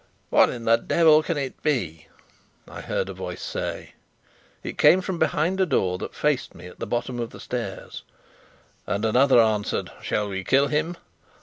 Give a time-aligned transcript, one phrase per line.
[0.31, 2.07] "What in the devil can it be?"
[2.67, 3.93] I heard a voice say.
[4.63, 8.01] It came from behind a door that faced me at the bottom of the stairs.
[8.87, 10.97] And another answered: "Shall we kill him?"